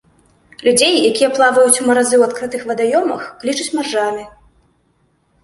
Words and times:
Людзей, 0.67 0.93
якія 1.09 1.29
плаваюць 1.39 1.79
у 1.83 1.85
маразы 1.89 2.15
у 2.23 2.23
адкрытых 2.29 2.65
вадаёмах, 2.71 3.21
клічуць 3.45 3.71
маржамі. 3.83 4.27